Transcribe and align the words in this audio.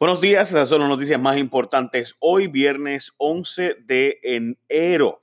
Buenos 0.00 0.22
días, 0.22 0.48
esas 0.48 0.70
son 0.70 0.80
las 0.80 0.88
noticias 0.88 1.20
más 1.20 1.36
importantes. 1.36 2.16
Hoy, 2.20 2.46
viernes 2.46 3.12
11 3.18 3.76
de 3.84 4.18
enero. 4.22 5.20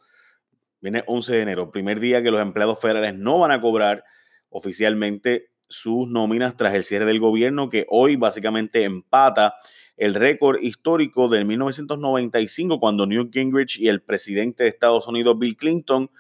Viene 0.82 1.04
11 1.08 1.34
de 1.34 1.42
enero, 1.42 1.72
primer 1.72 2.00
día 2.00 2.22
que 2.22 2.30
los 2.30 2.40
empleados 2.40 2.80
federales 2.80 3.16
no 3.16 3.40
van 3.40 3.50
a 3.50 3.60
cobrar 3.60 4.04
oficialmente 4.50 5.50
sus 5.68 6.08
nóminas 6.08 6.58
tras 6.58 6.76
el 6.76 6.84
cierre 6.84 7.06
del 7.06 7.20
gobierno, 7.20 7.70
que 7.70 7.88
hoy 7.90 8.18
básicamente 8.18 8.84
empata 8.84 9.56
el 9.96 10.14
récord 10.14 10.60
histórico 10.62 11.28
del 11.28 11.46
1995, 11.46 12.78
cuando 12.78 13.08
Newt 13.08 13.34
Gingrich 13.34 13.80
y 13.80 13.88
el 13.88 14.04
presidente 14.04 14.62
de 14.62 14.70
Estados 14.70 15.08
Unidos, 15.08 15.40
Bill 15.40 15.58
Clinton, 15.58 16.12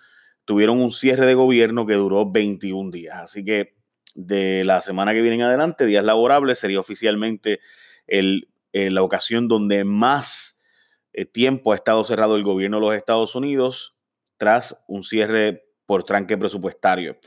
tuvieron 0.45 0.81
un 0.81 0.91
cierre 0.91 1.27
de 1.27 1.35
gobierno 1.35 1.85
que 1.85 1.93
duró 1.93 2.27
21 2.31 2.89
días. 2.89 3.17
Así 3.17 3.45
que 3.45 3.75
de 4.15 4.65
la 4.65 4.81
semana 4.81 5.13
que 5.13 5.21
viene 5.21 5.35
en 5.35 5.43
adelante, 5.43 5.85
días 5.85 6.03
laborables, 6.03 6.57
sería 6.57 6.79
oficialmente 6.79 7.59
el, 8.07 8.49
la 8.73 9.03
ocasión 9.03 9.47
donde 9.47 9.83
más 9.83 10.59
eh, 11.13 11.25
tiempo 11.25 11.71
ha 11.71 11.75
estado 11.75 12.03
cerrado 12.03 12.35
el 12.35 12.43
gobierno 12.43 12.77
de 12.77 12.81
los 12.81 12.95
Estados 12.95 13.35
Unidos 13.35 13.95
tras 14.37 14.83
un 14.87 15.03
cierre 15.03 15.65
por 15.85 16.03
tranque 16.03 16.37
presupuestario. 16.37 17.17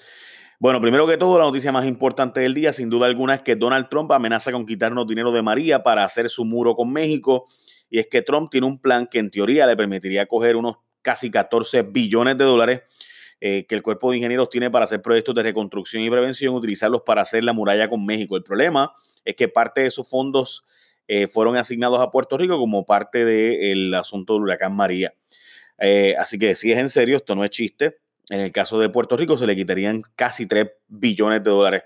Bueno, 0.61 0.81
primero 0.81 1.07
que 1.07 1.17
todo, 1.17 1.39
la 1.39 1.47
noticia 1.47 1.73
más 1.73 1.87
importante 1.87 2.41
del 2.41 2.53
día, 2.53 2.73
sin 2.73 2.91
duda 2.91 3.07
alguna, 3.07 3.35
es 3.35 3.43
que 3.43 3.57
Donald 3.57 3.89
Trump 3.89 4.13
amenaza 4.13 4.53
con 4.53 4.67
quitarnos 4.67 5.07
dinero 5.07 5.33
de 5.33 5.41
María 5.41 5.83
para 5.83 6.05
hacer 6.05 6.29
su 6.29 6.45
muro 6.45 6.77
con 6.77 6.93
México. 6.93 7.47
Y 7.89 7.99
es 7.99 8.09
que 8.09 8.21
Trump 8.23 8.51
tiene 8.51 8.67
un 8.67 8.79
plan 8.79 9.07
que 9.07 9.19
en 9.19 9.31
teoría 9.31 9.67
le 9.67 9.75
permitiría 9.77 10.27
coger 10.27 10.57
unos 10.57 10.77
casi 11.01 11.31
14 11.31 11.83
billones 11.83 12.37
de 12.37 12.45
dólares 12.45 12.83
eh, 13.41 13.65
que 13.67 13.75
el 13.75 13.83
cuerpo 13.83 14.11
de 14.11 14.19
ingenieros 14.19 14.51
tiene 14.51 14.71
para 14.71 14.85
hacer 14.85 15.01
proyectos 15.01 15.35
de 15.35 15.43
reconstrucción 15.43 16.03
y 16.03 16.11
prevención, 16.11 16.55
utilizarlos 16.55 17.03
para 17.07 17.23
hacer 17.23 17.43
la 17.43 17.55
muralla 17.55 17.89
con 17.89 18.05
México. 18.05 18.37
El 18.37 18.43
problema 18.43 18.93
es 19.25 19.35
que 19.35 19.49
parte 19.49 19.81
de 19.81 19.87
esos 19.87 20.09
fondos 20.09 20.67
eh, 21.13 21.27
fueron 21.27 21.57
asignados 21.57 22.01
a 22.01 22.13
Puerto 22.13 22.39
Rico 22.39 22.57
como 22.57 22.87
parte 22.87 23.25
del 23.25 23.93
asunto 23.95 24.35
del 24.35 24.43
huracán 24.43 24.77
María. 24.77 25.13
Eh, 25.79 26.15
así 26.17 26.39
que 26.39 26.55
si 26.55 26.71
es 26.71 26.79
en 26.79 26.89
serio, 26.89 27.17
esto 27.17 27.35
no 27.35 27.45
es 27.45 27.51
chiste. 27.51 27.99
En 28.29 28.39
el 28.39 28.53
caso 28.53 28.79
de 28.79 28.89
Puerto 28.91 29.17
Rico 29.17 29.37
se 29.37 29.45
le 29.45 29.57
quitarían 29.57 30.03
casi 30.15 30.47
3 30.47 30.71
billones 30.87 31.43
de 31.43 31.51
dólares. 31.51 31.83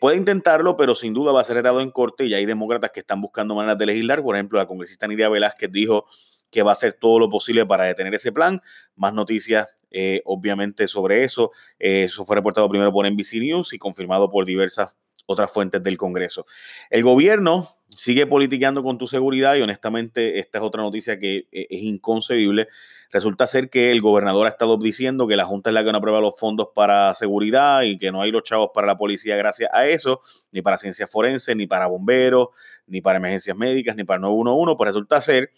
puede 0.00 0.16
intentarlo, 0.16 0.78
pero 0.78 0.94
sin 0.94 1.12
duda 1.12 1.30
va 1.30 1.42
a 1.42 1.44
ser 1.44 1.56
retado 1.56 1.82
en 1.82 1.90
corte 1.90 2.24
y 2.24 2.32
hay 2.32 2.46
demócratas 2.46 2.90
que 2.90 3.00
están 3.00 3.20
buscando 3.20 3.54
maneras 3.54 3.76
de 3.76 3.84
legislar. 3.84 4.22
Por 4.22 4.34
ejemplo, 4.34 4.58
la 4.58 4.66
congresista 4.66 5.06
Nidia 5.06 5.28
Velázquez 5.28 5.70
dijo 5.70 6.06
que 6.50 6.62
va 6.62 6.70
a 6.70 6.72
hacer 6.72 6.94
todo 6.94 7.18
lo 7.18 7.28
posible 7.28 7.66
para 7.66 7.84
detener 7.84 8.14
ese 8.14 8.32
plan. 8.32 8.62
Más 8.96 9.12
noticias 9.12 9.68
eh, 9.90 10.22
obviamente 10.24 10.86
sobre 10.86 11.22
eso. 11.22 11.52
Eh, 11.78 12.04
eso 12.04 12.24
fue 12.24 12.36
reportado 12.36 12.68
primero 12.68 12.92
por 12.92 13.06
NBC 13.10 13.34
News 13.34 13.72
y 13.72 13.78
confirmado 13.78 14.30
por 14.30 14.44
diversas 14.44 14.96
otras 15.26 15.50
fuentes 15.50 15.82
del 15.82 15.96
Congreso. 15.96 16.46
El 16.88 17.02
gobierno 17.02 17.77
sigue 17.96 18.26
politiqueando 18.26 18.82
con 18.82 18.98
tu 18.98 19.06
seguridad 19.06 19.54
y 19.56 19.62
honestamente 19.62 20.38
esta 20.38 20.58
es 20.58 20.64
otra 20.64 20.82
noticia 20.82 21.18
que 21.18 21.48
eh, 21.52 21.66
es 21.70 21.82
inconcebible. 21.82 22.68
Resulta 23.10 23.46
ser 23.46 23.70
que 23.70 23.90
el 23.90 24.00
gobernador 24.00 24.46
ha 24.46 24.50
estado 24.50 24.76
diciendo 24.76 25.26
que 25.26 25.36
la 25.36 25.44
Junta 25.44 25.70
es 25.70 25.74
la 25.74 25.84
que 25.84 25.92
no 25.92 25.98
aprueba 25.98 26.20
los 26.20 26.38
fondos 26.38 26.68
para 26.74 27.14
seguridad 27.14 27.82
y 27.82 27.98
que 27.98 28.12
no 28.12 28.20
hay 28.20 28.30
los 28.30 28.42
chavos 28.42 28.70
para 28.74 28.86
la 28.86 28.98
policía 28.98 29.36
gracias 29.36 29.70
a 29.72 29.86
eso, 29.86 30.20
ni 30.52 30.60
para 30.60 30.76
ciencias 30.76 31.10
forenses, 31.10 31.56
ni 31.56 31.66
para 31.66 31.86
bomberos, 31.86 32.48
ni 32.86 33.00
para 33.00 33.18
emergencias 33.18 33.56
médicas, 33.56 33.96
ni 33.96 34.04
para 34.04 34.20
911. 34.20 34.76
Pues 34.76 34.88
resulta 34.88 35.20
ser 35.20 35.50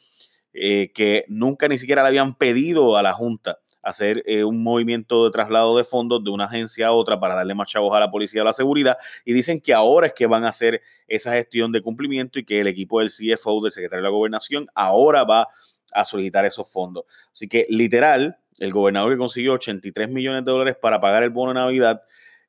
que 0.53 1.25
nunca 1.29 1.69
ni 1.69 1.79
siquiera 1.79 2.03
le 2.03 2.09
habían 2.09 2.35
pedido 2.35 2.97
a 2.97 3.03
la 3.03 3.13
Junta 3.13 3.59
hacer 3.83 4.23
eh, 4.27 4.45
un 4.45 4.63
movimiento 4.63 5.25
de 5.25 5.31
traslado 5.31 5.77
de 5.77 5.85
fondos 5.85 6.23
de 6.23 6.31
una 6.31 6.45
agencia 6.45 6.89
a 6.89 6.93
otra 6.93 7.19
para 7.19 7.35
darle 7.35 7.55
más 7.55 7.69
chavos 7.69 7.95
a 7.97 8.01
la 8.01 8.11
policía 8.11 8.43
a 8.43 8.45
la 8.45 8.53
seguridad. 8.53 8.99
Y 9.25 9.33
dicen 9.33 9.61
que 9.61 9.73
ahora 9.73 10.09
es 10.09 10.13
que 10.15 10.27
van 10.27 10.45
a 10.45 10.49
hacer 10.49 10.83
esa 11.07 11.33
gestión 11.33 11.73
de 11.73 11.83
cumplimiento 11.83 12.39
y 12.39 12.45
que 12.45 12.61
el 12.61 12.67
equipo 12.67 13.01
del 13.01 13.11
CFO, 13.11 13.63
del 13.63 13.73
secretario 13.73 14.03
de 14.03 14.11
la 14.11 14.15
gobernación, 14.15 14.69
ahora 14.75 15.25
va 15.25 15.49
a 15.93 16.05
solicitar 16.05 16.45
esos 16.45 16.71
fondos. 16.71 17.05
Así 17.33 17.49
que 17.49 17.67
literal, 17.69 18.39
el 18.59 18.73
gobernador 18.73 19.13
que 19.13 19.19
consiguió 19.19 19.55
83 19.55 20.09
millones 20.09 20.45
de 20.45 20.51
dólares 20.51 20.77
para 20.81 21.01
pagar 21.01 21.23
el 21.23 21.31
bono 21.31 21.53
de 21.53 21.61
Navidad, 21.61 22.03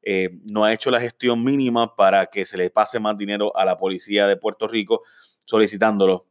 eh, 0.03 0.29
no 0.45 0.63
ha 0.63 0.73
hecho 0.73 0.91
la 0.91 0.99
gestión 0.99 1.43
mínima 1.43 1.95
para 1.95 2.25
que 2.25 2.43
se 2.43 2.57
le 2.57 2.69
pase 2.69 2.99
más 2.99 3.17
dinero 3.17 3.55
a 3.55 3.65
la 3.65 3.77
policía 3.77 4.27
de 4.27 4.35
Puerto 4.35 4.67
Rico, 4.67 5.03
solicitándolo, 5.45 6.27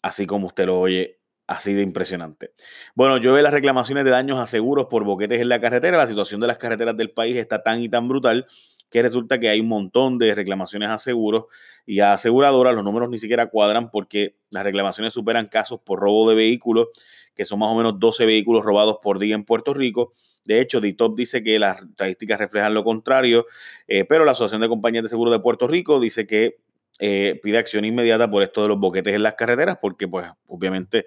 así 0.00 0.26
como 0.26 0.46
usted 0.46 0.66
lo 0.66 0.80
oye 0.80 1.21
Así 1.52 1.74
de 1.74 1.82
impresionante. 1.82 2.52
Bueno, 2.94 3.18
yo 3.18 3.34
veo 3.34 3.42
las 3.42 3.52
reclamaciones 3.52 4.04
de 4.04 4.10
daños 4.10 4.38
a 4.38 4.46
seguros 4.46 4.86
por 4.86 5.04
boquetes 5.04 5.38
en 5.38 5.50
la 5.50 5.60
carretera. 5.60 5.98
La 5.98 6.06
situación 6.06 6.40
de 6.40 6.46
las 6.46 6.56
carreteras 6.56 6.96
del 6.96 7.10
país 7.10 7.36
está 7.36 7.62
tan 7.62 7.82
y 7.82 7.90
tan 7.90 8.08
brutal 8.08 8.46
que 8.88 9.02
resulta 9.02 9.38
que 9.38 9.50
hay 9.50 9.60
un 9.60 9.68
montón 9.68 10.16
de 10.16 10.34
reclamaciones 10.34 10.88
a 10.88 10.96
seguros 10.96 11.44
y 11.84 12.00
a 12.00 12.14
aseguradoras. 12.14 12.74
Los 12.74 12.84
números 12.84 13.10
ni 13.10 13.18
siquiera 13.18 13.50
cuadran 13.50 13.90
porque 13.90 14.36
las 14.50 14.64
reclamaciones 14.64 15.12
superan 15.12 15.46
casos 15.48 15.80
por 15.84 16.00
robo 16.00 16.26
de 16.30 16.36
vehículos, 16.36 16.88
que 17.34 17.44
son 17.44 17.58
más 17.58 17.70
o 17.70 17.74
menos 17.74 17.98
12 17.98 18.24
vehículos 18.24 18.64
robados 18.64 18.96
por 19.02 19.18
día 19.18 19.34
en 19.34 19.44
Puerto 19.44 19.74
Rico. 19.74 20.14
De 20.46 20.58
hecho, 20.58 20.80
DITOP 20.80 21.18
dice 21.18 21.42
que 21.42 21.58
las 21.58 21.82
estadísticas 21.82 22.38
reflejan 22.38 22.72
lo 22.72 22.82
contrario, 22.82 23.44
eh, 23.88 24.04
pero 24.04 24.24
la 24.24 24.32
Asociación 24.32 24.62
de 24.62 24.68
Compañías 24.68 25.02
de 25.02 25.10
Seguros 25.10 25.34
de 25.34 25.40
Puerto 25.40 25.68
Rico 25.68 26.00
dice 26.00 26.26
que 26.26 26.56
eh, 26.98 27.40
pide 27.42 27.58
acción 27.58 27.84
inmediata 27.84 28.30
por 28.30 28.42
esto 28.42 28.62
de 28.62 28.68
los 28.68 28.78
boquetes 28.78 29.14
en 29.14 29.22
las 29.22 29.34
carreteras, 29.34 29.78
porque 29.80 30.06
pues 30.06 30.26
obviamente 30.46 31.06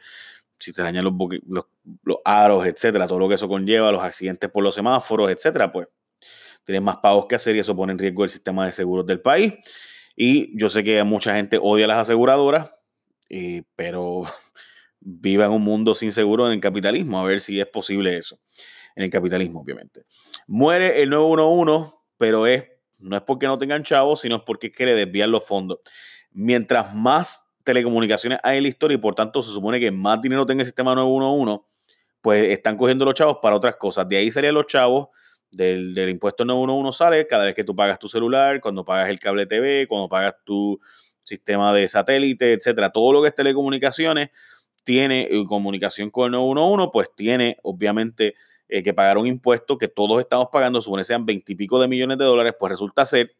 si 0.57 0.73
te 0.73 0.81
dañan 0.81 1.05
los, 1.05 1.13
los, 1.45 2.17
aros, 2.23 2.65
etcétera, 2.65 3.07
todo 3.07 3.19
lo 3.19 3.29
que 3.29 3.35
eso 3.35 3.47
conlleva, 3.47 3.91
los 3.91 4.03
accidentes 4.03 4.49
por 4.49 4.63
los 4.63 4.75
semáforos, 4.75 5.29
etcétera, 5.29 5.71
pues 5.71 5.87
tienes 6.63 6.81
más 6.81 6.97
pagos 6.97 7.27
que 7.27 7.35
hacer 7.35 7.55
y 7.55 7.59
eso 7.59 7.75
pone 7.75 7.93
en 7.93 7.99
riesgo 7.99 8.23
el 8.23 8.29
sistema 8.29 8.65
de 8.65 8.71
seguros 8.71 9.05
del 9.05 9.21
país. 9.21 9.53
Y 10.15 10.57
yo 10.57 10.69
sé 10.69 10.83
que 10.83 11.03
mucha 11.03 11.35
gente 11.35 11.59
odia 11.61 11.87
las 11.87 11.97
aseguradoras, 11.97 12.71
pero 13.75 14.23
viva 14.99 15.45
en 15.45 15.51
un 15.51 15.61
mundo 15.61 15.93
sin 15.93 16.11
seguro 16.11 16.47
en 16.47 16.53
el 16.53 16.61
capitalismo, 16.61 17.19
a 17.19 17.23
ver 17.23 17.41
si 17.41 17.59
es 17.59 17.67
posible 17.67 18.17
eso. 18.17 18.39
En 18.95 19.03
el 19.03 19.09
capitalismo, 19.09 19.61
obviamente. 19.61 20.05
Muere 20.47 21.01
el 21.01 21.09
911, 21.09 21.93
pero 22.17 22.47
es, 22.47 22.63
no 22.97 23.17
es 23.17 23.23
porque 23.23 23.45
no 23.45 23.57
tengan 23.57 23.83
chavos, 23.83 24.21
sino 24.21 24.37
es 24.37 24.41
porque 24.43 24.67
es 24.67 24.73
que 24.73 24.85
le 24.85 24.95
desvían 24.95 25.31
los 25.31 25.45
fondos. 25.45 25.79
Mientras 26.31 26.95
más 26.95 27.44
telecomunicaciones 27.65 28.39
hay 28.43 28.57
en 28.57 28.63
la 28.63 28.69
historia 28.69 28.95
y 28.95 28.99
por 28.99 29.15
tanto 29.15 29.41
se 29.41 29.51
supone 29.51 29.79
que 29.79 29.91
más 29.91 30.21
dinero 30.21 30.45
tenga 30.45 30.61
el 30.61 30.67
sistema 30.67 30.95
911, 30.95 31.65
pues 32.21 32.51
están 32.51 32.77
cogiendo 32.77 33.03
los 33.03 33.13
chavos 33.13 33.39
para 33.41 33.57
otras 33.57 33.75
cosas. 33.75 34.07
De 34.07 34.15
ahí 34.15 34.31
salían 34.31 34.53
los 34.53 34.67
chavos 34.67 35.09
del, 35.51 35.93
del 35.93 36.09
impuesto 36.09 36.45
911 36.45 36.97
sale 36.97 37.27
cada 37.27 37.45
vez 37.45 37.55
que 37.55 37.63
tú 37.63 37.75
pagas 37.75 37.99
tu 37.99 38.07
celular, 38.07 38.61
cuando 38.61 38.85
pagas 38.85 39.09
el 39.09 39.19
cable 39.19 39.45
TV, 39.45 39.87
cuando 39.87 40.07
pagas 40.07 40.35
tu 40.45 40.79
sistema 41.23 41.73
de 41.73 41.87
satélite, 41.87 42.53
etcétera. 42.53 42.91
Todo 42.91 43.11
lo 43.11 43.21
que 43.21 43.29
es 43.29 43.35
telecomunicaciones 43.35 44.29
tiene 44.83 45.23
eh, 45.23 45.43
comunicación 45.47 46.11
con 46.11 46.25
el 46.25 46.31
911, 46.31 46.89
pues 46.93 47.09
tiene 47.15 47.57
obviamente 47.63 48.35
eh, 48.69 48.83
que 48.83 48.93
pagar 48.93 49.17
un 49.17 49.27
impuesto 49.27 49.77
que 49.77 49.87
todos 49.87 50.19
estamos 50.19 50.47
pagando, 50.51 50.79
supone 50.79 51.03
sean 51.03 51.25
20 51.25 51.51
y 51.51 51.55
pico 51.55 51.79
de 51.79 51.87
millones 51.87 52.17
de 52.17 52.25
dólares, 52.25 52.53
pues 52.57 52.69
resulta 52.69 53.05
ser 53.05 53.35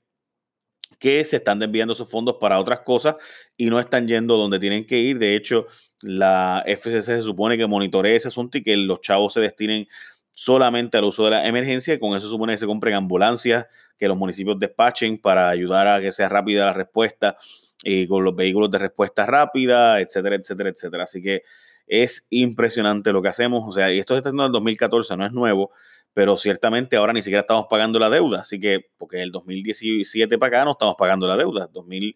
que 1.00 1.24
se 1.26 1.38
están 1.38 1.60
desviando 1.60 1.94
esos 1.94 2.10
fondos 2.10 2.38
para 2.40 2.60
otras 2.60 2.82
cosas 2.82 3.16
y 3.58 3.68
no 3.68 3.80
están 3.80 4.08
yendo 4.08 4.38
donde 4.38 4.60
tienen 4.60 4.86
que 4.86 4.98
ir. 4.98 5.20
De 5.20 5.36
hecho, 5.36 5.68
la 6.02 6.64
FCC 6.66 7.04
se 7.04 7.22
supone 7.22 7.58
que 7.58 7.68
monitorea 7.68 8.16
ese 8.16 8.28
asunto 8.28 8.58
y 8.58 8.64
que 8.64 8.76
los 8.78 9.02
chavos 9.02 9.34
se 9.34 9.40
destinen 9.40 9.88
solamente 10.32 10.98
al 10.98 11.06
uso 11.06 11.26
de 11.26 11.32
la 11.32 11.48
emergencia 11.48 11.94
y 11.94 12.00
con 12.00 12.16
eso 12.16 12.28
supone 12.28 12.54
que 12.54 12.58
se 12.58 12.66
compren 12.66 12.94
ambulancias, 12.94 13.68
que 13.98 14.08
los 14.08 14.18
municipios 14.18 14.60
despachen 14.60 15.18
para 15.18 15.50
ayudar 15.50 15.88
a 15.88 16.02
que 16.02 16.12
sea 16.12 16.28
rápida 16.28 16.66
la 16.66 16.74
respuesta 16.74 17.38
y 17.84 18.08
con 18.08 18.24
los 18.24 18.36
vehículos 18.36 18.70
de 18.72 18.80
respuesta 18.80 19.26
rápida, 19.26 20.02
etcétera, 20.02 20.36
etcétera, 20.36 20.70
etcétera. 20.70 21.04
Así 21.04 21.22
que 21.22 21.44
es 21.88 22.28
impresionante 22.30 23.12
lo 23.12 23.22
que 23.22 23.30
hacemos. 23.30 23.64
O 23.68 23.72
sea, 23.72 23.94
y 23.94 24.00
esto 24.00 24.18
está 24.18 24.30
en 24.30 24.40
el 24.40 24.52
2014, 24.52 25.18
no 25.18 25.26
es 25.26 25.34
nuevo, 25.34 25.72
pero 26.14 26.38
ciertamente 26.38 26.96
ahora 26.96 27.14
ni 27.14 27.22
siquiera 27.22 27.42
estamos 27.42 27.66
pagando 27.70 28.00
la 28.00 28.10
deuda, 28.10 28.42
así 28.42 28.60
que, 28.60 28.90
porque 28.98 29.22
el 29.22 29.32
2017 29.32 30.38
para 30.38 30.58
acá 30.58 30.66
no 30.66 30.72
estamos 30.72 30.96
pagando 30.98 31.28
la 31.28 31.36
deuda, 31.36 31.68
2000, 31.74 32.16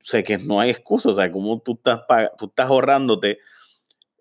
sé 0.00 0.24
que 0.24 0.38
no 0.38 0.58
hay 0.60 0.70
excusa, 0.70 1.10
o 1.10 1.14
sea, 1.14 1.30
como 1.30 1.60
tú 1.60 1.74
estás, 1.74 2.00
tú 2.36 2.46
estás 2.46 2.66
ahorrándote 2.66 3.38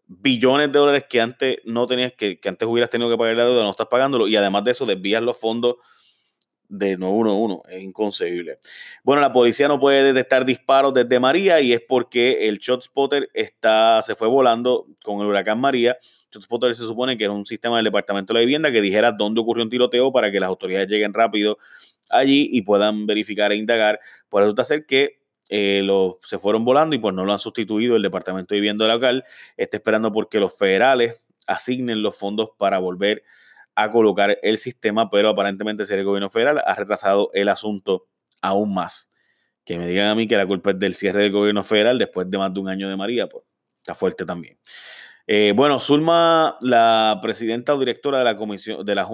billones 0.05 0.71
de 0.71 0.79
dólares 0.79 1.05
que 1.09 1.21
antes 1.21 1.57
no 1.65 1.87
tenías, 1.87 2.13
que, 2.13 2.39
que 2.39 2.49
antes 2.49 2.67
hubieras 2.67 2.91
tenido 2.91 3.09
que 3.09 3.17
pagar 3.17 3.35
la 3.35 3.45
deuda, 3.45 3.63
no 3.63 3.71
estás 3.71 3.87
pagándolo, 3.87 4.27
y 4.27 4.35
además 4.35 4.63
de 4.63 4.71
eso 4.71 4.85
desvías 4.85 5.23
los 5.23 5.39
fondos 5.39 5.77
de 6.69 6.95
911, 6.97 7.75
es 7.75 7.83
inconcebible. 7.83 8.59
Bueno, 9.03 9.21
la 9.21 9.33
policía 9.33 9.67
no 9.67 9.79
puede 9.79 10.03
detectar 10.03 10.45
disparos 10.45 10.93
desde 10.93 11.19
María 11.19 11.59
y 11.59 11.73
es 11.73 11.81
porque 11.81 12.47
el 12.47 12.59
shot 12.59 12.83
spotter 12.83 13.29
está, 13.33 14.01
se 14.01 14.15
fue 14.15 14.27
volando 14.27 14.87
con 15.03 15.19
el 15.19 15.27
huracán 15.27 15.59
María 15.59 15.97
Spotter 16.37 16.75
se 16.75 16.83
supone 16.83 17.17
que 17.17 17.23
era 17.23 17.33
un 17.33 17.45
sistema 17.45 17.77
del 17.77 17.85
Departamento 17.85 18.33
de 18.33 18.39
la 18.39 18.45
Vivienda 18.45 18.71
que 18.71 18.81
dijera 18.81 19.11
dónde 19.11 19.41
ocurrió 19.41 19.63
un 19.63 19.69
tiroteo 19.69 20.11
para 20.11 20.31
que 20.31 20.39
las 20.39 20.49
autoridades 20.49 20.87
lleguen 20.87 21.13
rápido 21.13 21.57
allí 22.09 22.49
y 22.51 22.61
puedan 22.61 23.07
verificar 23.07 23.51
e 23.51 23.55
indagar. 23.55 23.99
Por 24.29 24.41
resulta 24.41 24.63
ser 24.63 24.85
que 24.85 25.19
eh, 25.49 25.87
se 26.21 26.37
fueron 26.37 26.63
volando 26.63 26.95
y 26.95 26.99
pues 26.99 27.15
no 27.15 27.25
lo 27.25 27.33
han 27.33 27.39
sustituido 27.39 27.95
el 27.95 28.03
Departamento 28.03 28.53
de 28.53 28.61
Vivienda 28.61 28.87
local. 28.87 29.23
Está 29.57 29.77
esperando 29.77 30.11
porque 30.11 30.39
los 30.39 30.55
federales 30.55 31.19
asignen 31.47 32.03
los 32.03 32.15
fondos 32.15 32.51
para 32.57 32.77
volver 32.77 33.23
a 33.23 33.27
colocar 33.91 34.37
el 34.41 34.57
sistema, 34.57 35.09
pero 35.09 35.29
aparentemente 35.29 35.83
el 35.83 36.03
gobierno 36.03 36.29
federal 36.29 36.61
ha 36.65 36.75
retrasado 36.75 37.29
el 37.33 37.49
asunto 37.49 38.07
aún 38.41 38.73
más 38.73 39.09
que 39.69 39.77
me 39.77 39.85
digan 39.85 40.07
a 40.07 40.15
mí 40.15 40.27
que 40.27 40.35
la 40.35 40.47
culpa 40.47 40.71
es 40.71 40.79
del 40.79 40.95
cierre 40.95 41.21
del 41.21 41.31
gobierno 41.31 41.61
federal 41.61 41.99
después 41.99 42.27
de 42.27 42.39
más 42.39 42.51
de 42.51 42.59
un 42.59 42.69
año 42.69 42.89
de 42.89 42.97
María, 42.97 43.29
pues 43.29 43.43
está 43.77 43.93
fuerte 43.93 44.25
también. 44.25 44.57
Eh, 45.27 45.53
bueno, 45.55 45.79
Zulma, 45.79 46.57
la 46.59 47.19
presidenta 47.21 47.75
o 47.75 47.77
directora 47.79 48.17
de 48.17 48.23
la 48.23 48.35
comisión 48.35 48.83
de 48.83 48.95
la, 48.95 49.07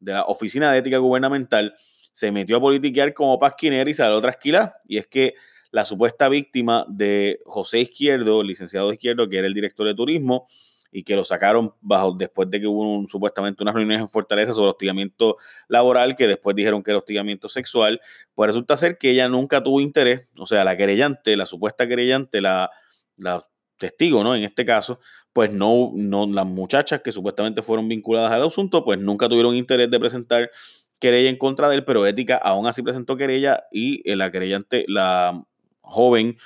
de 0.00 0.12
la 0.12 0.24
Oficina 0.24 0.72
de 0.72 0.78
Ética 0.78 0.98
Gubernamental, 0.98 1.76
se 2.10 2.32
metió 2.32 2.56
a 2.56 2.60
politiquear 2.60 3.14
como 3.14 3.38
pasquinera 3.38 3.88
y 3.88 3.94
salió 3.94 4.20
trasquila. 4.20 4.74
Y 4.88 4.98
es 4.98 5.06
que 5.06 5.34
la 5.70 5.84
supuesta 5.84 6.28
víctima 6.28 6.84
de 6.88 7.38
José 7.44 7.78
Izquierdo, 7.78 8.42
licenciado 8.42 8.92
Izquierdo, 8.92 9.28
que 9.28 9.38
era 9.38 9.46
el 9.46 9.54
director 9.54 9.86
de 9.86 9.94
turismo, 9.94 10.48
y 10.92 11.02
que 11.04 11.16
lo 11.16 11.24
sacaron 11.24 11.72
bajo 11.80 12.12
después 12.12 12.50
de 12.50 12.60
que 12.60 12.66
hubo 12.66 13.08
supuestamente 13.08 13.62
unas 13.62 13.74
reuniones 13.74 14.02
en 14.02 14.08
Fortaleza 14.08 14.52
sobre 14.52 14.70
hostigamiento 14.70 15.38
laboral, 15.66 16.14
que 16.14 16.28
después 16.28 16.54
dijeron 16.54 16.82
que 16.82 16.90
era 16.90 16.98
hostigamiento 16.98 17.48
sexual, 17.48 18.00
pues 18.34 18.48
resulta 18.48 18.76
ser 18.76 18.98
que 18.98 19.10
ella 19.10 19.28
nunca 19.28 19.62
tuvo 19.62 19.80
interés, 19.80 20.28
o 20.38 20.44
sea, 20.44 20.62
la 20.64 20.76
querellante, 20.76 21.36
la 21.36 21.46
supuesta 21.46 21.88
querellante, 21.88 22.42
la, 22.42 22.70
la 23.16 23.46
testigo, 23.78 24.22
¿no? 24.22 24.36
En 24.36 24.44
este 24.44 24.66
caso, 24.66 25.00
pues 25.32 25.52
no, 25.52 25.92
no, 25.94 26.26
las 26.26 26.46
muchachas 26.46 27.00
que 27.00 27.10
supuestamente 27.10 27.62
fueron 27.62 27.88
vinculadas 27.88 28.30
al 28.30 28.42
asunto, 28.42 28.84
pues 28.84 29.00
nunca 29.00 29.28
tuvieron 29.28 29.56
interés 29.56 29.90
de 29.90 29.98
presentar 29.98 30.50
querella 30.98 31.30
en 31.30 31.36
contra 31.36 31.68
de 31.68 31.76
él, 31.76 31.84
pero 31.84 32.06
Ética 32.06 32.36
aún 32.36 32.66
así 32.66 32.82
presentó 32.82 33.16
querella 33.16 33.64
y 33.72 34.08
eh, 34.08 34.14
la 34.14 34.30
querellante, 34.30 34.84
la 34.86 35.42
joven, 35.80 36.36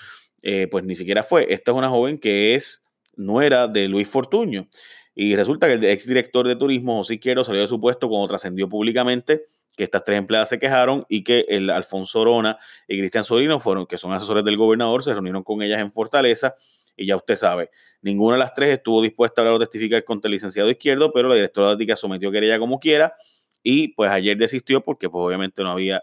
eh, 0.43 0.69
pues 0.71 0.85
ni 0.85 0.95
siquiera 0.95 1.23
fue. 1.23 1.53
Esta 1.53 1.73
es 1.73 1.77
una 1.77 1.91
joven 1.91 2.19
que 2.19 2.55
es 2.55 2.83
nuera 3.17 3.69
de 3.69 3.89
Luis 3.89 4.09
Fortuño. 4.09 4.69
Y 5.15 5.35
resulta 5.35 5.67
que 5.67 5.75
el 5.75 5.85
exdirector 5.85 6.47
de 6.47 6.57
turismo, 6.57 6.99
José 6.99 7.19
Quiero, 7.19 7.43
salió 7.43 7.63
de 7.63 7.69
su 7.69 7.81
puesto 7.81 8.09
cuando 8.09 8.29
trascendió 8.29 8.69
públicamente 8.69 9.47
que 9.77 9.85
estas 9.85 10.05
tres 10.05 10.19
empleadas 10.19 10.49
se 10.49 10.59
quejaron 10.59 11.05
y 11.09 11.23
que 11.23 11.45
el 11.49 11.71
Alfonso 11.71 12.21
Orona 12.21 12.59
y 12.89 12.99
Cristian 12.99 13.25
Sorino 13.25 13.61
fueron, 13.61 13.87
que 13.87 13.99
son 13.99 14.13
asesores 14.13 14.45
del 14.45 14.57
gobernador, 14.57 15.03
se 15.03 15.13
reunieron 15.13 15.43
con 15.43 15.63
ellas 15.63 15.81
en 15.81 15.93
Fortaleza 15.93 16.55
y 16.97 17.07
ya 17.07 17.17
usted 17.17 17.37
sabe, 17.37 17.71
ninguna 18.01 18.37
de 18.37 18.41
las 18.41 18.55
tres 18.55 18.71
estuvo 18.71 19.03
dispuesta 19.03 19.41
a 19.41 19.43
hablar 19.43 19.57
o 19.57 19.59
testificar 19.59 20.03
contra 20.05 20.29
el 20.29 20.33
licenciado 20.33 20.71
izquierdo, 20.71 21.13
pero 21.13 21.29
la 21.29 21.35
directora 21.35 21.69
de 21.69 21.75
ética 21.75 21.95
sometió 21.95 22.33
querella 22.33 22.59
como 22.59 22.81
quiera 22.81 23.15
y 23.63 23.89
pues 23.89 24.11
ayer 24.11 24.39
desistió 24.39 24.83
porque 24.83 25.11
pues 25.11 25.23
obviamente 25.23 25.63
no 25.63 25.73
había 25.73 26.03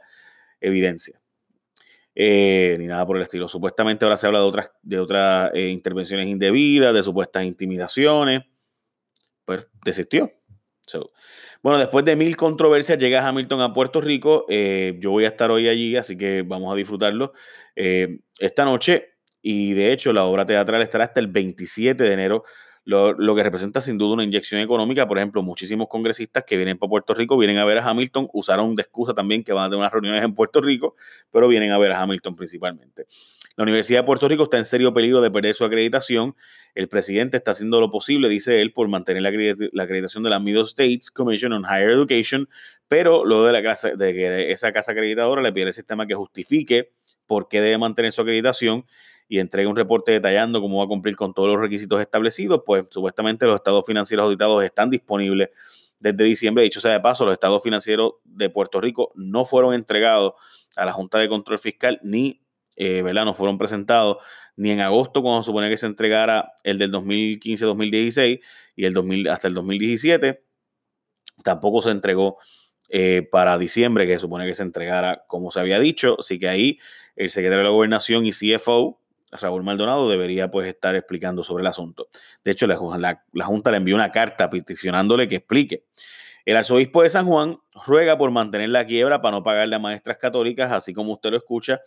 evidencia. 0.61 1.22
Eh, 2.15 2.75
ni 2.79 2.85
nada 2.85 3.05
por 3.05 3.17
el 3.17 3.23
estilo. 3.23 3.47
Supuestamente 3.47 4.05
ahora 4.05 4.17
se 4.17 4.27
habla 4.27 4.39
de 4.39 4.45
otras, 4.45 4.71
de 4.81 4.99
otras 4.99 5.51
eh, 5.53 5.69
intervenciones 5.69 6.27
indebidas, 6.27 6.93
de 6.93 7.03
supuestas 7.03 7.43
intimidaciones, 7.43 8.41
pues 9.45 9.67
desistió. 9.83 10.31
bueno, 11.63 11.79
después 11.79 12.05
de 12.05 12.15
mil 12.15 12.35
controversias 12.35 12.97
llega 12.99 13.27
Hamilton 13.27 13.61
a 13.61 13.73
Puerto 13.73 13.99
Rico. 14.01 14.45
Eh, 14.49 14.97
yo 14.99 15.11
voy 15.11 15.25
a 15.25 15.29
estar 15.29 15.49
hoy 15.49 15.67
allí, 15.67 15.95
así 15.95 16.17
que 16.17 16.43
vamos 16.43 16.71
a 16.71 16.75
disfrutarlo 16.75 17.33
esta 17.75 18.65
noche. 18.65 19.13
Y 19.41 19.73
de 19.73 19.91
hecho, 19.91 20.13
la 20.13 20.23
obra 20.23 20.45
teatral 20.45 20.81
estará 20.81 21.05
hasta 21.05 21.19
el 21.19 21.27
27 21.27 22.01
de 22.01 22.13
enero 22.13 22.43
lo, 22.85 23.35
que 23.35 23.43
representa 23.43 23.81
sin 23.81 23.97
duda 23.97 24.13
una 24.13 24.23
inyección 24.23 24.61
económica. 24.61 25.07
Por 25.07 25.17
ejemplo, 25.17 25.41
muchísimos 25.41 25.87
congresistas 25.87 26.43
que 26.43 26.57
vienen 26.57 26.77
para 26.77 26.89
Puerto 26.89 27.13
Rico 27.13 27.37
vienen 27.37 27.57
a 27.57 27.65
ver 27.65 27.77
a 27.77 27.89
Hamilton, 27.89 28.29
usaron 28.33 28.75
de 28.75 28.81
excusa 28.81 29.13
también 29.13 29.43
que 29.43 29.53
van 29.53 29.65
a 29.65 29.69
tener 29.69 29.79
unas 29.79 29.91
reuniones 29.91 30.23
en 30.23 30.35
Puerto 30.35 30.61
Rico, 30.61 30.95
pero 31.31 31.47
vienen 31.47 31.71
a 31.71 31.77
ver 31.77 31.93
a 31.93 32.01
Hamilton 32.01 32.35
principalmente. 32.35 33.07
La 33.55 33.63
Universidad 33.63 33.99
de 34.01 34.05
Puerto 34.05 34.27
Rico 34.27 34.43
está 34.43 34.57
en 34.57 34.65
serio 34.65 34.93
peligro 34.93 35.21
de 35.21 35.29
perder 35.29 35.53
su 35.53 35.63
acreditación. 35.63 36.35
El 36.73 36.89
presidente 36.89 37.37
está 37.37 37.51
haciendo 37.51 37.79
lo 37.79 37.91
posible, 37.91 38.27
dice 38.27 38.61
él, 38.61 38.73
por 38.73 38.87
mantener 38.87 39.21
la, 39.21 39.29
acreditación 39.83 40.23
de 40.23 40.31
la 40.31 40.39
Middle 40.39 40.63
States 40.63 41.11
Commission 41.11 41.53
on 41.53 41.63
Higher 41.63 41.91
Education, 41.91 42.49
pero 42.87 43.23
luego 43.23 43.45
de, 43.45 43.53
la 43.53 43.61
casa, 43.61 43.91
de 43.91 44.13
que 44.13 44.51
esa 44.51 44.73
casa 44.73 44.93
acreditadora 44.93 45.41
le 45.43 45.53
pide 45.53 45.67
el 45.67 45.73
sistema 45.73 46.07
que 46.07 46.15
justifique 46.15 46.91
por 47.27 47.47
qué 47.47 47.61
debe 47.61 47.77
mantener 47.77 48.11
su 48.11 48.21
acreditación 48.21 48.85
y 49.27 49.39
entrega 49.39 49.69
un 49.69 49.75
reporte 49.75 50.11
detallando 50.11 50.61
cómo 50.61 50.79
va 50.79 50.85
a 50.85 50.87
cumplir 50.87 51.15
con 51.15 51.33
todos 51.33 51.49
los 51.49 51.59
requisitos 51.59 52.01
establecidos, 52.01 52.61
pues 52.65 52.85
supuestamente 52.89 53.45
los 53.45 53.55
estados 53.55 53.85
financieros 53.85 54.25
auditados 54.25 54.63
están 54.63 54.89
disponibles 54.89 55.49
desde 55.99 56.23
diciembre. 56.23 56.63
Dicho 56.63 56.81
sea 56.81 56.91
de 56.91 56.99
paso, 56.99 57.25
los 57.25 57.33
estados 57.33 57.63
financieros 57.63 58.13
de 58.25 58.49
Puerto 58.49 58.81
Rico 58.81 59.11
no 59.15 59.45
fueron 59.45 59.73
entregados 59.73 60.33
a 60.75 60.85
la 60.85 60.91
Junta 60.91 61.17
de 61.19 61.29
Control 61.29 61.57
Fiscal 61.57 61.99
ni, 62.03 62.41
eh. 62.75 63.03
No 63.03 63.33
fueron 63.33 63.57
presentados 63.57 64.17
ni 64.55 64.71
en 64.71 64.81
agosto 64.81 65.21
cuando 65.21 65.43
se 65.43 65.47
supone 65.47 65.69
que 65.69 65.77
se 65.77 65.85
entregara 65.85 66.53
el 66.63 66.77
del 66.77 66.91
2015-2016 66.91 68.41
y 68.75 68.85
el 68.85 68.93
2000, 68.93 69.29
hasta 69.29 69.47
el 69.47 69.53
2017. 69.53 70.43
Tampoco 71.43 71.81
se 71.81 71.89
entregó 71.89 72.37
eh, 72.89 73.27
para 73.31 73.57
diciembre, 73.57 74.05
que 74.05 74.13
se 74.13 74.19
supone 74.19 74.45
que 74.45 74.53
se 74.53 74.63
entregara 74.63 75.23
como 75.27 75.51
se 75.51 75.59
había 75.59 75.79
dicho. 75.79 76.17
Así 76.19 76.39
que 76.39 76.47
ahí 76.47 76.79
el 77.15 77.29
secretario 77.29 77.59
de 77.59 77.63
la 77.65 77.69
Gobernación 77.71 78.25
y 78.25 78.31
CFO 78.31 78.99
Raúl 79.41 79.63
Maldonado 79.63 80.09
debería 80.09 80.49
pues 80.49 80.67
estar 80.67 80.95
explicando 80.95 81.43
sobre 81.43 81.61
el 81.61 81.67
asunto. 81.67 82.07
De 82.43 82.51
hecho, 82.51 82.67
la, 82.67 82.75
Junta 83.45 83.71
le 83.71 83.77
envió 83.77 83.95
una 83.95 84.11
carta 84.11 84.49
peticionándole 84.49 85.27
que 85.27 85.37
explique. 85.37 85.85
El 86.45 86.57
arzobispo 86.57 87.03
de 87.03 87.09
San 87.09 87.25
Juan 87.25 87.57
ruega 87.85 88.17
por 88.17 88.31
mantener 88.31 88.69
la 88.69 88.85
quiebra 88.85 89.21
para 89.21 89.37
no 89.37 89.43
pagarle 89.43 89.75
a 89.75 89.79
maestras 89.79 90.17
católicas, 90.17 90.71
así 90.71 90.93
como 90.93 91.13
usted 91.13 91.31
lo 91.31 91.37
escucha. 91.37 91.81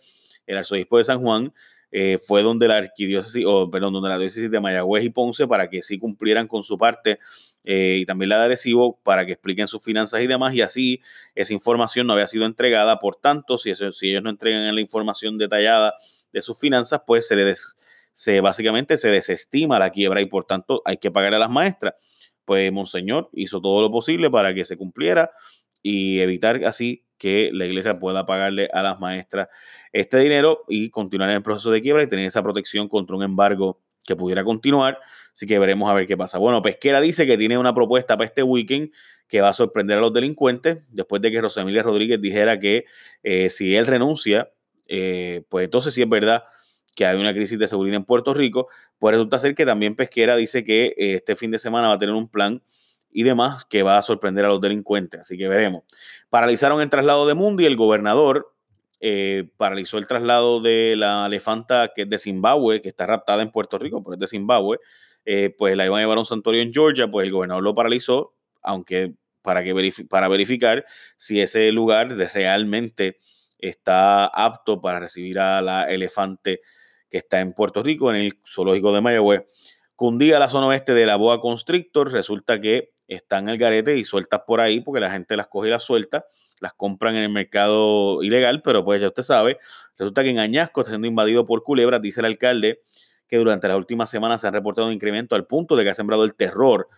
El 0.45 0.57
arzobispo 0.57 0.97
de 0.97 1.03
San 1.03 1.19
Juan 1.19 1.53
eh, 1.91 2.17
fue 2.17 2.41
donde 2.41 2.67
la 2.67 2.77
arquidiócesis, 2.77 3.45
o 3.47 3.69
perdón, 3.69 3.93
donde 3.93 4.09
la 4.09 4.17
diócesis 4.17 4.49
de 4.51 4.59
Mayagüez 4.59 5.05
y 5.05 5.09
Ponce 5.09 5.47
para 5.47 5.69
que 5.69 5.81
sí 5.81 5.97
cumplieran 5.99 6.47
con 6.47 6.63
su 6.63 6.77
parte 6.77 7.19
eh, 7.63 7.97
y 7.99 8.05
también 8.05 8.29
la 8.29 8.39
de 8.39 8.45
Arecibo 8.45 8.99
para 9.03 9.25
que 9.25 9.33
expliquen 9.33 9.67
sus 9.67 9.83
finanzas 9.83 10.21
y 10.21 10.27
demás, 10.27 10.53
y 10.53 10.61
así 10.61 11.01
esa 11.35 11.53
información 11.53 12.07
no 12.07 12.13
había 12.13 12.27
sido 12.27 12.45
entregada. 12.45 12.99
Por 12.99 13.15
tanto, 13.15 13.57
si, 13.57 13.73
si 13.75 14.09
ellos 14.09 14.23
no 14.23 14.29
entregan 14.29 14.73
la 14.73 14.81
información 14.81 15.37
detallada 15.37 15.93
de 16.31 16.41
sus 16.41 16.59
finanzas, 16.59 17.01
pues 17.05 17.27
se 17.27 17.35
le 17.35 17.53
se, 18.11 18.41
básicamente 18.41 18.97
se 18.97 19.09
desestima 19.09 19.79
la 19.79 19.91
quiebra 19.91 20.21
y 20.21 20.25
por 20.25 20.45
tanto 20.45 20.81
hay 20.85 20.97
que 20.97 21.11
pagarle 21.11 21.37
a 21.37 21.39
las 21.39 21.49
maestras. 21.49 21.93
Pues 22.45 22.71
Monseñor 22.71 23.29
hizo 23.33 23.61
todo 23.61 23.81
lo 23.81 23.91
posible 23.91 24.31
para 24.31 24.53
que 24.53 24.65
se 24.65 24.77
cumpliera 24.77 25.31
y 25.83 26.19
evitar 26.19 26.63
así 26.65 27.05
que 27.17 27.49
la 27.53 27.65
iglesia 27.65 27.99
pueda 27.99 28.25
pagarle 28.25 28.69
a 28.73 28.81
las 28.81 28.99
maestras 28.99 29.49
este 29.91 30.17
dinero 30.19 30.63
y 30.67 30.89
continuar 30.89 31.29
en 31.29 31.37
el 31.37 31.43
proceso 31.43 31.71
de 31.71 31.81
quiebra 31.81 32.03
y 32.03 32.07
tener 32.07 32.25
esa 32.25 32.43
protección 32.43 32.87
contra 32.87 33.15
un 33.15 33.23
embargo 33.23 33.81
que 34.05 34.15
pudiera 34.15 34.43
continuar. 34.43 34.99
Así 35.33 35.45
que 35.45 35.59
veremos 35.59 35.89
a 35.89 35.93
ver 35.93 36.07
qué 36.07 36.17
pasa. 36.17 36.37
Bueno, 36.39 36.61
Pesquera 36.61 37.01
dice 37.01 37.27
que 37.27 37.37
tiene 37.37 37.57
una 37.57 37.75
propuesta 37.75 38.17
para 38.17 38.25
este 38.25 38.41
weekend 38.41 38.91
que 39.27 39.41
va 39.41 39.49
a 39.49 39.53
sorprender 39.53 39.97
a 39.97 40.01
los 40.01 40.13
delincuentes 40.13 40.79
después 40.89 41.21
de 41.21 41.29
que 41.29 41.41
Rosemilia 41.41 41.83
Rodríguez 41.83 42.19
dijera 42.21 42.59
que 42.59 42.85
eh, 43.21 43.49
si 43.49 43.75
él 43.75 43.85
renuncia 43.85 44.49
eh, 44.87 45.43
pues 45.49 45.65
entonces 45.65 45.93
sí 45.93 46.01
es 46.01 46.09
verdad 46.09 46.45
que 46.95 47.05
hay 47.05 47.17
una 47.19 47.33
crisis 47.33 47.59
de 47.59 47.67
seguridad 47.67 47.97
en 47.97 48.05
Puerto 48.05 48.33
Rico, 48.33 48.67
pues 48.97 49.13
resulta 49.13 49.37
ser 49.37 49.53
que 49.53 49.65
también 49.65 49.95
Pesquera 49.95 50.35
dice 50.35 50.63
que 50.63 50.95
eh, 50.97 51.13
este 51.15 51.35
fin 51.35 51.51
de 51.51 51.59
semana 51.59 51.89
va 51.89 51.93
a 51.93 51.99
tener 51.99 52.15
un 52.15 52.27
plan 52.27 52.63
y 53.11 53.23
demás 53.23 53.65
que 53.65 53.83
va 53.83 53.97
a 53.97 54.01
sorprender 54.01 54.45
a 54.45 54.47
los 54.47 54.61
delincuentes, 54.61 55.21
así 55.21 55.37
que 55.37 55.47
veremos. 55.47 55.83
Paralizaron 56.29 56.81
el 56.81 56.89
traslado 56.89 57.27
de 57.27 57.35
Mundi, 57.35 57.65
el 57.65 57.75
gobernador 57.75 58.51
eh, 58.99 59.49
paralizó 59.57 59.99
el 59.99 60.07
traslado 60.07 60.59
de 60.59 60.95
la 60.97 61.27
elefanta 61.27 61.91
que 61.95 62.03
es 62.03 62.09
de 62.09 62.17
Zimbabue, 62.17 62.81
que 62.81 62.89
está 62.89 63.05
raptada 63.05 63.43
en 63.43 63.51
Puerto 63.51 63.77
Rico, 63.77 64.03
pero 64.03 64.15
es 64.15 64.19
de 64.19 64.27
Zimbabue, 64.27 64.79
pues 65.57 65.75
la 65.75 65.85
iban 65.85 65.99
a 65.99 66.01
llevar 66.01 66.17
a 66.17 66.21
un 66.21 66.25
santuario 66.25 66.61
en 66.61 66.73
Georgia, 66.73 67.07
pues 67.11 67.25
el 67.25 67.33
gobernador 67.33 67.63
lo 67.63 67.75
paralizó, 67.75 68.33
aunque 68.63 69.13
para, 69.41 69.63
para 70.09 70.27
verificar 70.27 70.83
si 71.15 71.39
ese 71.39 71.71
lugar 71.71 72.15
de 72.15 72.27
realmente 72.27 73.17
está 73.59 74.25
apto 74.25 74.81
para 74.81 74.99
recibir 74.99 75.39
a 75.39 75.61
la 75.61 75.91
elefante 75.91 76.61
que 77.09 77.17
está 77.17 77.39
en 77.39 77.53
Puerto 77.53 77.83
Rico, 77.83 78.09
en 78.09 78.17
el 78.17 78.39
zoológico 78.45 78.93
de 78.93 79.01
Mayagüez. 79.01 79.43
Cundía 79.95 80.39
la 80.39 80.49
zona 80.49 80.67
oeste 80.67 80.93
de 80.93 81.05
la 81.05 81.15
boa 81.15 81.41
constrictor, 81.41 82.11
resulta 82.11 82.59
que 82.59 82.91
están 83.07 83.45
en 83.45 83.49
el 83.49 83.57
garete 83.57 83.97
y 83.97 84.03
sueltas 84.03 84.41
por 84.45 84.61
ahí 84.61 84.81
porque 84.81 84.99
la 84.99 85.09
gente 85.09 85.37
las 85.37 85.47
coge 85.47 85.69
y 85.69 85.71
las 85.71 85.83
suelta, 85.83 86.25
las 86.59 86.73
compran 86.73 87.15
en 87.15 87.23
el 87.23 87.29
mercado 87.29 88.21
ilegal, 88.21 88.61
pero 88.61 88.83
pues 88.83 89.01
ya 89.01 89.07
usted 89.07 89.23
sabe, 89.23 89.57
resulta 89.97 90.23
que 90.23 90.29
en 90.29 90.39
Añasco 90.39 90.81
está 90.81 90.91
siendo 90.91 91.07
invadido 91.07 91.45
por 91.45 91.63
culebras, 91.63 92.01
dice 92.01 92.19
el 92.19 92.25
alcalde 92.25 92.81
que 93.27 93.37
durante 93.37 93.67
las 93.67 93.77
últimas 93.77 94.09
semanas 94.09 94.41
se 94.41 94.47
han 94.47 94.53
reportado 94.53 94.87
un 94.87 94.93
incremento 94.93 95.35
al 95.35 95.45
punto 95.45 95.75
de 95.75 95.83
que 95.83 95.89
ha 95.89 95.93
sembrado 95.93 96.23
el 96.23 96.35
terror 96.35 96.89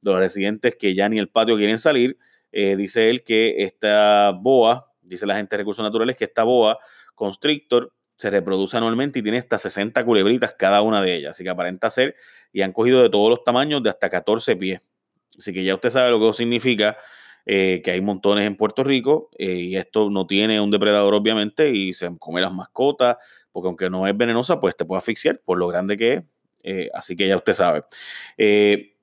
de 0.00 0.10
los 0.10 0.18
residentes 0.18 0.76
que 0.76 0.94
ya 0.94 1.08
ni 1.08 1.18
el 1.18 1.28
patio 1.28 1.56
quieren 1.56 1.78
salir. 1.78 2.18
Eh, 2.52 2.76
dice 2.76 3.10
él 3.10 3.24
que 3.24 3.62
esta 3.62 4.32
boa 4.32 4.87
dice 5.08 5.26
la 5.26 5.36
gente 5.36 5.56
de 5.56 5.62
recursos 5.62 5.82
naturales 5.82 6.16
que 6.16 6.24
esta 6.24 6.44
boa 6.44 6.78
constrictor 7.14 7.92
se 8.14 8.30
reproduce 8.30 8.76
anualmente 8.76 9.20
y 9.20 9.22
tiene 9.22 9.38
hasta 9.38 9.58
60 9.58 10.04
culebritas 10.04 10.54
cada 10.54 10.82
una 10.82 11.00
de 11.00 11.14
ellas. 11.14 11.30
Así 11.30 11.44
que 11.44 11.50
aparenta 11.50 11.88
ser 11.88 12.16
y 12.52 12.62
han 12.62 12.72
cogido 12.72 13.00
de 13.00 13.10
todos 13.10 13.30
los 13.30 13.44
tamaños 13.44 13.82
de 13.82 13.90
hasta 13.90 14.10
14 14.10 14.56
pies. 14.56 14.80
Así 15.38 15.52
que 15.52 15.62
ya 15.62 15.74
usted 15.74 15.90
sabe 15.90 16.10
lo 16.10 16.18
que 16.18 16.24
eso 16.24 16.32
significa, 16.32 16.98
eh, 17.46 17.80
que 17.84 17.92
hay 17.92 18.00
montones 18.00 18.44
en 18.44 18.56
Puerto 18.56 18.82
Rico 18.82 19.30
eh, 19.38 19.52
y 19.52 19.76
esto 19.76 20.10
no 20.10 20.26
tiene 20.26 20.60
un 20.60 20.70
depredador 20.72 21.14
obviamente 21.14 21.70
y 21.70 21.92
se 21.92 22.10
come 22.18 22.40
las 22.40 22.52
mascotas, 22.52 23.18
porque 23.52 23.68
aunque 23.68 23.88
no 23.88 24.06
es 24.08 24.16
venenosa, 24.16 24.58
pues 24.58 24.76
te 24.76 24.84
puede 24.84 24.98
asfixiar 24.98 25.40
por 25.44 25.56
lo 25.56 25.68
grande 25.68 25.96
que 25.96 26.12
es. 26.14 26.22
Eh, 26.64 26.90
así 26.92 27.14
que 27.14 27.28
ya 27.28 27.36
usted 27.36 27.54
sabe 27.54 27.84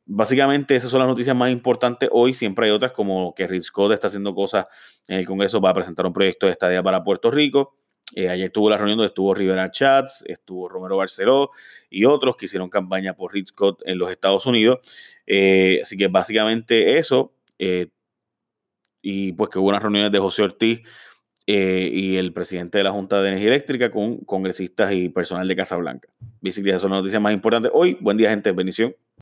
básicamente 0.05 0.75
esas 0.75 0.91
son 0.91 0.99
las 0.99 1.09
noticias 1.09 1.35
más 1.35 1.51
importantes 1.51 2.09
hoy. 2.11 2.33
Siempre 2.33 2.67
hay 2.67 2.71
otras 2.71 2.91
como 2.91 3.33
que 3.33 3.47
Rick 3.47 3.63
está 3.91 4.07
haciendo 4.07 4.33
cosas 4.33 4.65
en 5.07 5.17
el 5.19 5.25
Congreso 5.25 5.61
para 5.61 5.73
presentar 5.73 6.05
un 6.05 6.13
proyecto 6.13 6.45
de 6.45 6.51
estadía 6.51 6.81
para 6.83 7.03
Puerto 7.03 7.31
Rico. 7.31 7.77
Eh, 8.13 8.29
ayer 8.29 8.51
tuvo 8.51 8.69
la 8.69 8.77
reunión 8.77 8.97
donde 8.97 9.07
estuvo 9.07 9.33
Rivera 9.33 9.71
Chats, 9.71 10.23
estuvo 10.27 10.69
Romero 10.69 10.97
Barceló 10.97 11.49
y 11.89 12.05
otros 12.05 12.37
que 12.37 12.45
hicieron 12.45 12.69
campaña 12.69 13.15
por 13.15 13.33
Rick 13.33 13.47
Scott 13.47 13.81
en 13.85 13.97
los 13.97 14.11
Estados 14.11 14.45
Unidos. 14.45 14.79
Eh, 15.25 15.79
así 15.81 15.97
que 15.97 16.07
básicamente 16.07 16.97
eso. 16.97 17.33
Eh, 17.57 17.87
y 19.01 19.33
pues 19.33 19.49
que 19.49 19.59
hubo 19.59 19.69
unas 19.69 19.81
reuniones 19.81 20.11
de 20.11 20.19
José 20.19 20.43
Ortiz 20.43 20.81
y 21.47 22.15
el 22.17 22.33
presidente 22.33 22.79
de 22.79 22.83
la 22.83 22.91
Junta 22.91 23.21
de 23.21 23.29
Energía 23.29 23.49
Eléctrica 23.49 23.91
con 23.91 24.17
congresistas 24.17 24.91
y 24.93 25.09
personal 25.09 25.47
de 25.47 25.55
Casa 25.55 25.75
Blanca. 25.77 26.09
Básicamente, 26.41 26.69
esas 26.71 26.81
son 26.81 26.91
las 26.91 27.01
noticias 27.01 27.21
más 27.21 27.33
importantes 27.33 27.71
hoy. 27.73 27.97
Buen 28.01 28.17
día, 28.17 28.31
gente. 28.31 28.51
Bendición. 28.51 28.95